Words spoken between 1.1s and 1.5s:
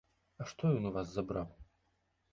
забраў?